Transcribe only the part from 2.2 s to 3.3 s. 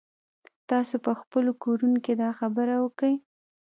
دا خبره وکئ.